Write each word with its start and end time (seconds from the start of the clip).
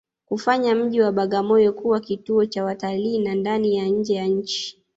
kuufanya 0.25 0.75
mji 0.75 1.01
wa 1.01 1.11
Bagamoyo 1.11 1.73
kuwa 1.73 1.99
kituo 1.99 2.45
cha 2.45 2.63
watalii 2.63 3.27
wa 3.27 3.35
ndani 3.35 3.77
na 3.81 3.85
nje 3.87 4.13
ya 4.15 4.25
nchini 4.25 4.83